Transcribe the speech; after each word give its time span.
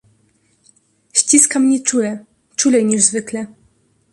"Ściska 1.13 1.59
mnie 1.59 1.79
czule, 1.79 2.25
czulej 2.55 2.85
niż 2.85 3.03
zwykle." 3.03 3.45